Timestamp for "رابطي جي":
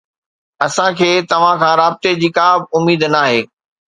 1.81-2.29